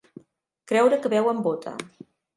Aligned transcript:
Creure 0.71 0.99
que 1.03 1.13
beu 1.15 1.29
amb 1.33 1.45
bota. 1.49 1.75